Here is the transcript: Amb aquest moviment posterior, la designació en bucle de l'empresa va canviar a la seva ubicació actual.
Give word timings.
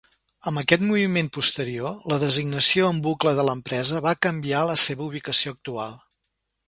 Amb 0.51 0.59
aquest 0.59 0.83
moviment 0.91 1.27
posterior, 1.35 1.99
la 2.13 2.17
designació 2.23 2.89
en 2.95 3.01
bucle 3.09 3.35
de 3.41 3.45
l'empresa 3.51 4.01
va 4.07 4.17
canviar 4.29 4.63
a 4.63 4.71
la 4.71 4.79
seva 4.89 5.07
ubicació 5.11 5.55
actual. 5.59 5.95